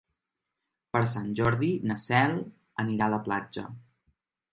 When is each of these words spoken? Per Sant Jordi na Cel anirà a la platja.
Per 0.95 1.01
Sant 1.09 1.27
Jordi 1.39 1.69
na 1.91 1.97
Cel 2.05 2.33
anirà 2.85 3.11
a 3.11 3.15
la 3.15 3.21
platja. 3.29 3.67